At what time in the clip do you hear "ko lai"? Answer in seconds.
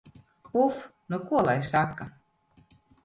1.27-1.57